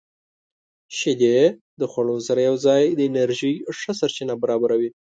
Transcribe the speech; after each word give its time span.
•شیدې 0.97 1.39
د 1.79 1.81
خوړو 1.91 2.17
سره 2.27 2.39
یوځای 2.49 2.83
د 2.93 2.99
انرژۍ 3.09 3.53
ښه 3.77 3.91
سرچینه 3.99 4.33
برابروي. 4.43 4.89